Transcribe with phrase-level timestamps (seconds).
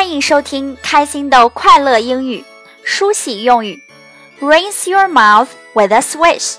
[0.00, 2.42] 欢迎收听开心的快乐英语，
[2.82, 3.84] 梳洗用语。
[4.40, 6.54] Rinse your mouth with a swish。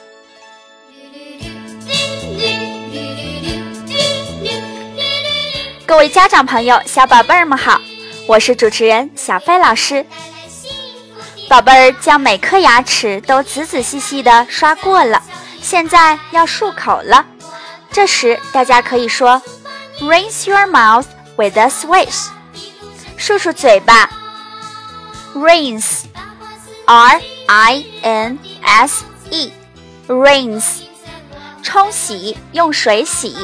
[5.88, 7.82] 各位家长朋友、小宝贝儿们好，
[8.28, 10.06] 我是主持人小飞老师。
[11.50, 15.20] 宝贝儿将每颗牙齿都仔仔细细地刷过了，
[15.64, 17.26] 现在要漱口了。
[17.92, 19.42] 这时大家可以说
[20.00, 21.06] ：Rinse your mouth
[21.38, 22.28] with a swish。
[23.22, 24.10] 漱漱嘴巴
[25.36, 30.82] ，rinse，r i n s e，rinse，
[31.62, 33.36] 冲洗，用水洗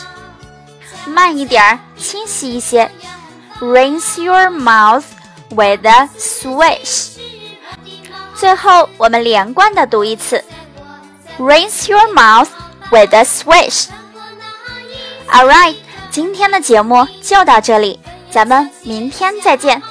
[1.05, 2.89] 慢一点儿，清晰一些。
[3.59, 5.03] Rinse your mouth
[5.49, 7.17] with a swish。
[8.35, 10.43] 最后我们连贯的读一次
[11.39, 12.49] ：Rinse your mouth
[12.91, 13.87] with a swish。
[15.31, 15.75] All right。
[16.13, 19.81] 今天的节目就到这里，咱们明天再见。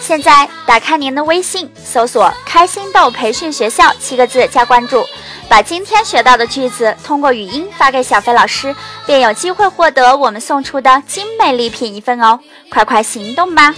[0.00, 5.06] 现在打开您的微信，搜索“开心豆培训学校”七个字加关注，
[5.48, 8.74] 把今天学到的句子通过语音发给小飞老师，
[9.06, 12.40] 便有机会获得我们送出的精美礼品一份哦！
[12.68, 13.72] 快快行动吧！